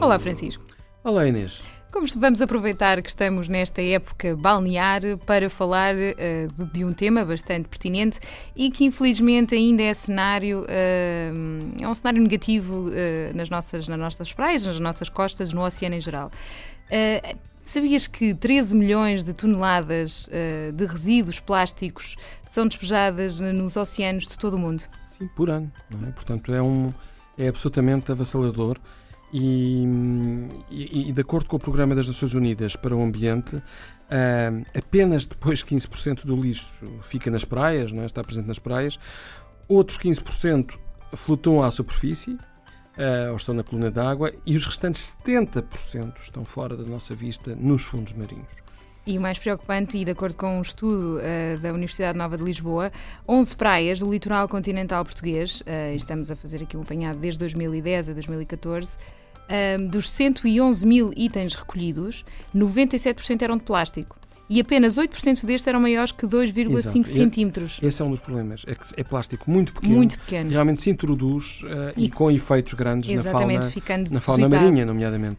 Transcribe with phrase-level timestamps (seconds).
[0.00, 0.64] Olá, Francisco.
[1.04, 1.60] Olá, Inês.
[1.92, 7.22] Como vamos aproveitar que estamos nesta época balnear para falar uh, de, de, um tema
[7.22, 8.18] bastante pertinente
[8.56, 12.92] e que infelizmente ainda é cenário, uh, é um cenário negativo uh,
[13.36, 16.30] nas, nossas, nas nossas praias, nas nossas costas, no oceano em geral.
[17.62, 20.28] Sabias que 13 milhões de toneladas
[20.74, 24.82] de resíduos plásticos são despejadas nos oceanos de todo o mundo?
[25.16, 25.70] Sim, por ano.
[26.08, 26.10] É?
[26.10, 26.88] Portanto, é, um,
[27.38, 28.76] é absolutamente avassalador.
[29.32, 29.84] E,
[30.70, 33.62] e, e, de acordo com o Programa das Nações Unidas para o Ambiente, uh,
[34.76, 36.72] apenas depois 15% do lixo
[37.02, 38.06] fica nas praias, não é?
[38.06, 38.98] está presente nas praias,
[39.68, 40.74] outros 15%
[41.14, 46.76] flutuam à superfície uh, ou estão na coluna d'água e os restantes 70% estão fora
[46.76, 48.56] da nossa vista nos fundos marinhos.
[49.06, 52.42] E o mais preocupante, e de acordo com um estudo uh, da Universidade Nova de
[52.42, 52.92] Lisboa,
[53.26, 58.10] 11 praias do litoral continental português, uh, estamos a fazer aqui um apanhado desde 2010
[58.10, 58.98] a 2014,
[59.50, 64.16] um, dos 111 mil itens recolhidos, 97% eram de plástico.
[64.48, 67.78] E apenas 8% destes eram maiores que 2,5 centímetros.
[67.80, 68.64] Esse é um dos problemas.
[68.66, 69.94] É que é plástico muito pequeno.
[69.94, 70.50] Muito pequeno.
[70.50, 74.84] Realmente se introduz uh, e, e, com efeitos grandes na fauna, ficando na fauna marinha,
[74.84, 75.38] nomeadamente.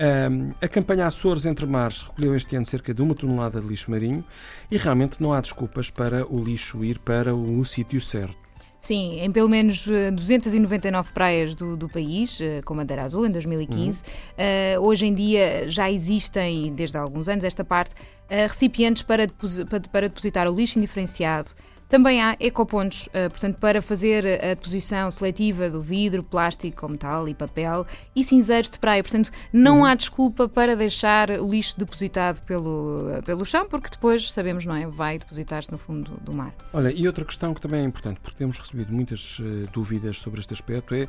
[0.00, 3.90] Um, a campanha Açores Entre Mares recolheu este ano cerca de uma tonelada de lixo
[3.90, 4.24] marinho
[4.70, 8.47] e realmente não há desculpas para o lixo ir para o sítio certo.
[8.78, 13.30] Sim, em pelo menos 299 eh, praias do, do país, eh, com Madeira Azul, em
[13.30, 14.02] 2015.
[14.02, 14.80] Uhum.
[14.80, 19.26] Uh, hoje em dia já existem, desde há alguns anos, esta parte, uh, recipientes para,
[19.90, 21.50] para depositar o lixo indiferenciado
[21.88, 27.34] também há ecopontos, eh, portanto, para fazer a deposição seletiva do vidro, plástico, metal e
[27.34, 29.02] papel e cinzeiros de praia.
[29.02, 29.84] Portanto, não uhum.
[29.84, 34.86] há desculpa para deixar o lixo depositado pelo, pelo chão, porque depois, sabemos, não é?
[34.86, 36.54] Vai depositar-se no fundo do mar.
[36.72, 40.40] Olha, e outra questão que também é importante, porque temos recebido muitas uh, dúvidas sobre
[40.40, 41.08] este aspecto, é